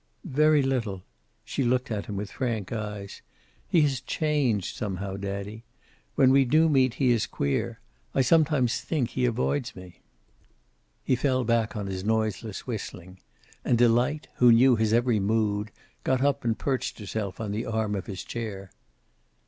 [0.25, 1.03] "Very little."
[1.45, 3.21] She looked at him with frank eyes.
[3.69, 5.63] "He has changed somehow, daddy.
[6.15, 7.79] When we do meet he is queer.
[8.15, 10.01] I sometimes think he avoids me."
[11.03, 13.19] He fell back on his noiseless whistling.
[13.63, 15.69] And Delight, who knew his every mood,
[16.03, 18.71] got up and perched herself on the arm of his chair.